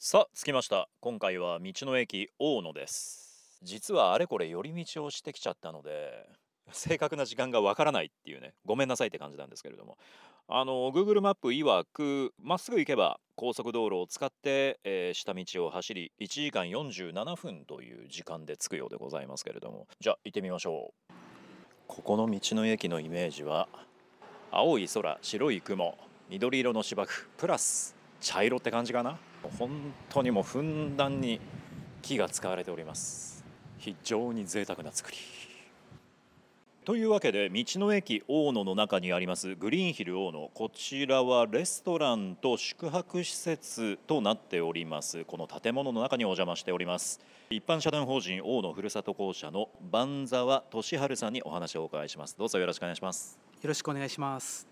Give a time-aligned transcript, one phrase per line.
[0.00, 0.88] さあ着きました。
[1.00, 3.58] 今回は道の駅大野です。
[3.64, 6.28] 実はあれこれ寄り道をしてきちゃったので
[6.70, 9.98] 正確な時間がわからないっていうねごめんなさいって感じなんですけれども。
[10.46, 19.88] あの Google マップ曰くまっすぐ行けば高速道路を使って、えー下道を走り1時間47分という時間で着くようでございますけれども。
[19.98, 21.12] じゃあ行ってみましょう。
[21.88, 23.68] ここの道の駅のイメージは
[24.52, 29.18] 青い空白い雲緑色の芝生プラス茶色って感じかな？
[29.42, 29.70] 本
[30.08, 31.40] 当にもうふんだんに
[32.02, 33.44] 木が使われております。
[33.78, 35.18] 非常に贅沢な作り。
[36.84, 40.50] というわけで道の駅大野の中にありますグリーンヒル大野。
[40.54, 45.26] こちらはレストランと宿泊施設となっております。
[45.26, 47.20] この建物の中にお邪魔しております。
[47.50, 52.36] 一般社団法人大野ふるさと公社の番沢俊治さんにお話をお伺いします。
[52.38, 53.38] どうぞよろしくお願いします。
[53.60, 54.67] よろしくお願いします。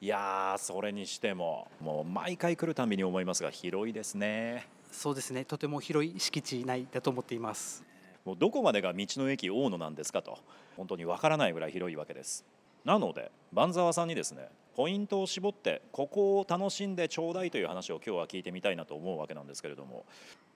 [0.00, 5.44] いやーそれにしてももう毎回来るたびに思いますが広いですねそうですね。
[5.44, 7.84] とても広い敷地内だと思っています。
[8.24, 10.38] もうどこまでが道の駅大野なんですかと
[10.76, 12.44] 本当にわからないぐらい広いわけです
[12.84, 20.06] なので番沢さんにですねポイントを絞ってここを楽しんでちょうだいという話を今日は聞いてみたいなと思うわけなんですけれども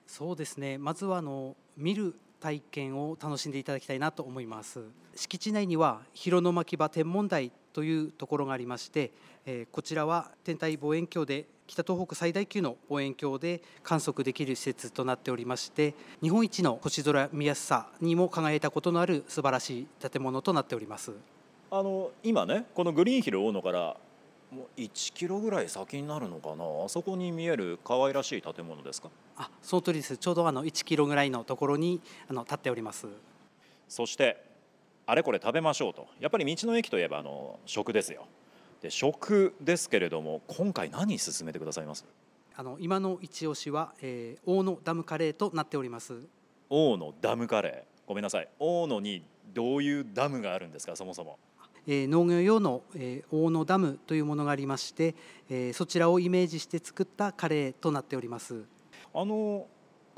[0.05, 0.77] そうですね。
[0.77, 4.83] まずはあの見る体験を楽しんでいただきたいなと思います。
[5.15, 9.11] 敷地内には広野牧場天文台というところがありまして、
[9.45, 21.13] えーこちらは天体望遠鏡で北東北最大級の望遠鏡で観測できる施設となっておりまして日本一の星空見やすさにも輝いたことのある素晴らしい建物となっております。
[21.69, 23.95] あの今ねこのグリーンヒル大野から
[24.51, 26.65] もう1キロぐらい先になるのかな？
[26.85, 29.09] あそこに見える可愛らしい建物ですか？
[29.37, 30.17] あその通りです。
[30.17, 33.07] ちょうどあの1キロぐらいのところにあの立っております。
[33.87, 34.50] そして
[35.11, 36.07] あれこれ食べましょうと。
[36.21, 38.27] やっぱり道の駅といえばあの食ですよ。
[38.81, 42.05] で食ですけれども今回何進めてくださいます？
[42.55, 46.13] あの今の一押しは、えー、大野ダムカレーとなっております。
[46.69, 48.07] 大野ダムカレー。
[48.07, 48.47] ごめんなさい。
[48.57, 49.21] 大野に
[49.53, 51.37] どういうダムがあるんですかそもそも？
[51.87, 55.13] えー農業用の、えー大野ダムというものがありまして、
[55.49, 58.63] えーそちらをイメージして作ったカレーとなっております。
[59.13, 59.67] あの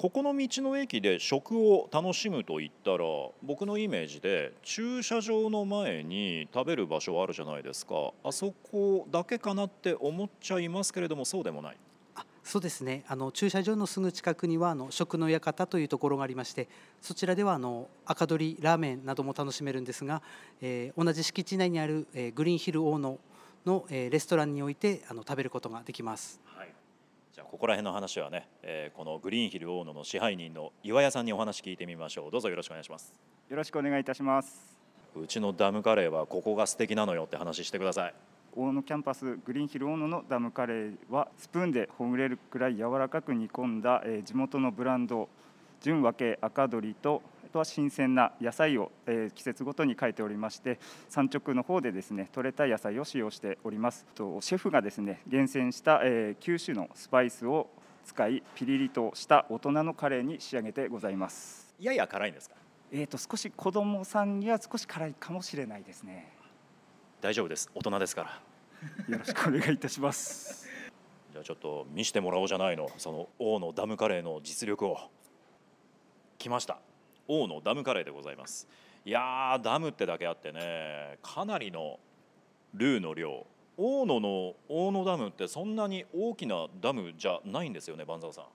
[0.04, 3.06] ここの道の駅で食を楽しむと言ったら
[3.42, 8.12] 僕のイメージで駐車場の前に食べる場所あるじゃないですか。
[8.22, 11.78] あそこだけかなって思っちゃいますけれどもそうでもない。
[12.16, 13.06] あそうですね。
[13.08, 16.68] あの駐車場のすぐ近くにはあの食の館というところがありまして
[17.00, 20.22] そちらではあの赤鶏ラーメンなども楽しめるんですが、
[20.60, 23.18] えー同じ敷地内にある、えーグリーンヒル大野
[23.66, 26.42] の、えーレストランにおいてあの食べることができます。
[26.44, 26.74] はい、
[27.34, 32.32] じゃあここら辺の話はね、えーこのグリーンヒル大野の支配人の岩屋さんにお話聞いてみましょう。
[32.32, 33.12] どうぞよろしくお願いします。
[33.50, 34.78] よろしくお願いいたします。
[35.16, 38.14] うちのダムカレーはここが素敵なのよって話してください。
[38.56, 45.28] 大野キャンパスグリーンヒル大野のダムカレーはスプーンでほぐれるくらい柔らかく煮込んだ、えー地元のブランド
[45.82, 54.06] 純和系赤鶏とあとは新鮮な野菜を、えー季節ごとに書いておりまして産直の方でですね採れた野菜を使用しております。
[54.16, 57.70] とシェフがですね厳選した、えー9種のスパイスを
[58.04, 61.74] 使いピリリとした大人のカレーに仕上げてございます。
[61.80, 62.56] やや辛いんですか？
[62.92, 66.34] えー、と少し子供さんには少し辛いかもしれないですね。
[67.22, 67.70] 大丈夫です。
[67.74, 68.42] 大人ですから。
[69.08, 70.68] よろしくお願いいたします。
[71.32, 72.90] じゃあちょっと見してもらおうじゃないの。
[72.98, 74.98] その大野ダムカレーの実力を。
[76.40, 76.80] 来ました
[77.28, 78.68] 大野ダムカレーでございます。
[79.06, 82.00] いやーダムってだけあってねかなりの
[82.74, 83.46] ルーの量。
[83.76, 88.46] 大野の大野ダムってそんなに大きなダムじゃないんですよね万沢さん。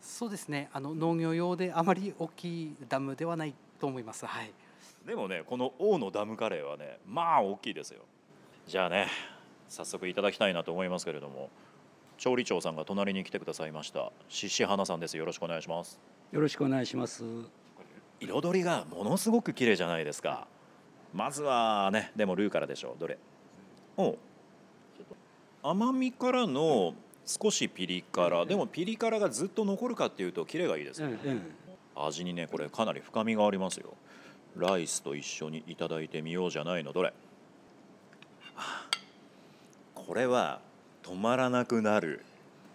[0.00, 0.70] そうですね。
[0.72, 4.24] あの農業用であまり大きいダムではないと思います。
[4.24, 4.52] はい。
[5.06, 8.00] でもねこの大野ダムカレーはねまあ大きいですよ。
[8.66, 9.08] じゃあね
[9.68, 11.50] 早速いただきたいなと思いますけれども
[12.18, 14.10] 調理長さんが隣に来てくださいました。
[14.28, 15.16] 獅子花さんです。
[15.16, 16.00] よろしくお願いします。
[16.32, 17.59] よろしくお願いします。
[18.20, 20.46] 彩りがものすごく綺麗じゃないですか。
[21.14, 23.00] まずはねでもルーからでしょう。
[23.00, 23.18] どれ？
[23.96, 24.16] お
[25.62, 26.94] 甘みからの
[27.26, 28.46] 少しピリ辛。
[28.46, 31.42] でもピリ辛がずっと残るかっていうとキレがいいですね、うんうん。
[32.06, 33.94] 味にねこれかなり深みがありますよ。
[34.56, 36.92] ライスと一緒にいただいてみようじゃないの。
[36.92, 37.12] どれ？
[38.56, 38.86] あ
[39.94, 40.60] これは
[41.02, 42.24] 止まらなくなる。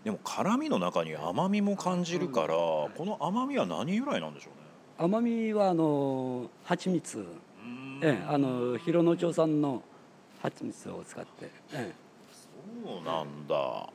[0.04, 4.65] でも辛みの中に甘みも感じるからこの甘みは何由来なんでしょうね
[4.98, 7.26] 甘みはあの蜂蜜、
[8.02, 9.84] ええ、あの広野町産の
[10.42, 11.92] 蜂蜜を使って、え
[12.86, 13.90] そうなんだ。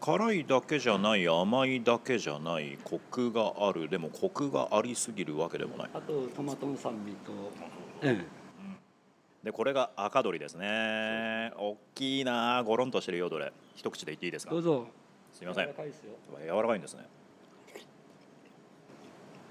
[0.00, 3.88] 辛いだけじゃない甘いだけじゃないコクがある。
[3.88, 5.90] でもコクがありすぎるわけでもない。
[5.94, 7.32] え、あとトマトの酸味と、
[8.02, 8.22] え
[9.42, 11.52] でこれが赤鶏ですね。
[11.56, 13.50] 大きいなゴロンとしてるよどれ。
[13.76, 14.54] 一口で言っていいですえ、か？
[14.56, 14.86] どうぞ。
[15.32, 15.64] すいません。
[15.64, 16.12] 柔らかいですよ。
[16.38, 17.06] 柔らかいんですね。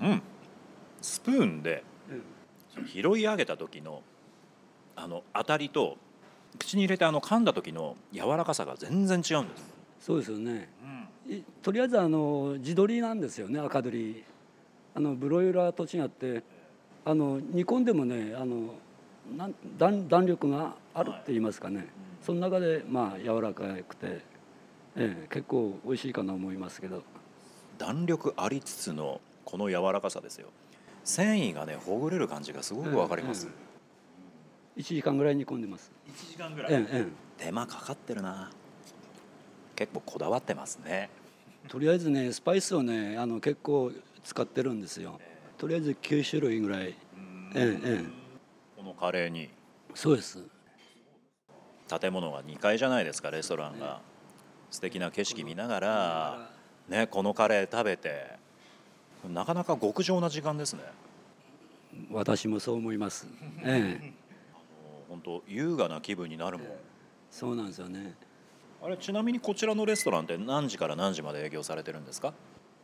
[0.02, 0.22] うん
[1.04, 1.84] スプーンで
[2.76, 2.88] うん。
[2.88, 4.02] 拾い上げた時の
[4.96, 5.98] あの当たりと
[6.58, 9.64] 口に入れてあの噛んだ時の柔らかさが全然違うんです、
[10.00, 10.70] そうですよね。
[11.28, 14.24] いとりあえずあの地鶏なんですよね赤鶏
[14.96, 16.44] あのブロイラーと違って。
[17.06, 18.76] あの煮込んでもねあの
[19.36, 21.88] なん弾弾力があるって言いますかね、
[22.22, 24.22] その中でまあ柔らかくて、え
[24.96, 27.04] え、結構美味しいかなと思いますけど。
[27.78, 30.50] 弾力ありつつのこの柔らかさですよ
[31.04, 34.82] 繊維がねほぐれる感じがすごくわかります、うん。
[34.82, 37.08] 1時間ぐらい煮込んでます、1時間ぐえええ
[37.38, 38.52] 手間かかってるな。
[39.76, 41.10] 結構こだわってますね。
[41.66, 43.92] え、とりあえずねスパイスをねあの結構
[44.24, 45.20] 使ってるんですよ。
[45.58, 46.88] とりあえず9種類ぐらい。
[46.88, 46.96] ええ
[47.56, 48.04] ええ。
[48.78, 49.50] このカレーに。
[49.94, 50.44] そうです。
[52.00, 54.02] 建物が2階じゃないですかレストランが。
[54.72, 56.50] 素敵な景色見ながら。
[56.88, 58.43] ねこのカレー食べて
[59.30, 60.84] なかなか極上な時間ですね。
[62.12, 63.28] 私もそう思います。
[63.64, 64.14] ええ。
[65.10, 66.68] 本当優雅な気分になるもん。
[67.30, 68.16] そうなんですよね。
[68.82, 72.34] あれちなみにこちらのレストランって何時から何時まで営業されてるんですか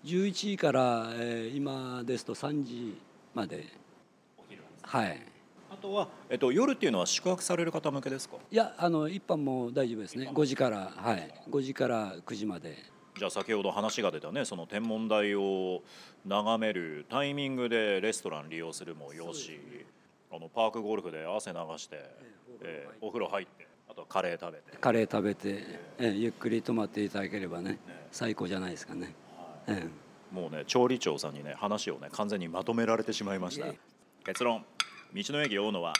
[0.05, 2.97] ？11時から、えー今ですと3時
[3.33, 3.65] まで。
[4.83, 5.21] はい。
[5.71, 8.37] あとは、えっと、夜っていうのは宿泊される方向けですか？
[8.49, 10.29] いやあの一般も大丈夫ですね。
[10.33, 11.33] 5時からはい。
[11.49, 12.77] 5時から9時まで
[13.19, 15.81] じゃあ先ほど話が出たねその天文台を
[16.25, 19.59] 眺めるタイミングでレストラン利用するもよし
[20.31, 21.97] あのパークゴルフで汗流して、
[22.61, 23.67] えーお風呂入って。
[23.89, 24.77] あとはカレー食べて。
[24.77, 25.63] カレー食べて、
[25.97, 27.77] えーゆっくり泊まっていただければね
[28.11, 29.13] 最高じゃないですかね、
[29.67, 29.87] え
[30.31, 33.65] もうね調理長さんにね話をね完全にまとめられてしまいました。
[34.23, 34.63] 結論。
[35.13, 35.93] 道の駅大野は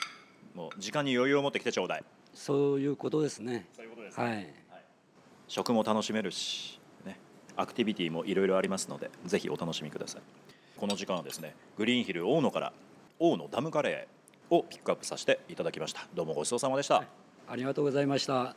[0.54, 2.04] もう時間に余裕を持ってきてちょうだい。
[2.32, 3.66] そういうことですね。
[3.76, 4.46] そういうことですはい。
[5.48, 6.79] 食も楽しめるし、ね、
[7.60, 10.22] アクティビティもいろいろありますのでぜひお楽しみください。
[10.76, 12.72] この時間はですねグリーンヒル大野から
[13.18, 16.06] 大野ダムカレーをピックアップさせていただきました。
[16.14, 17.04] どうもごちそうさまでした、
[17.48, 18.56] ありがとうございました。